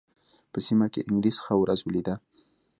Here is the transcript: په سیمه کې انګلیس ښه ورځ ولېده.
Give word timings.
په 0.51 0.59
سیمه 0.65 0.87
کې 0.93 1.01
انګلیس 1.09 1.37
ښه 1.43 1.53
ورځ 1.61 1.79
ولېده. 1.83 2.15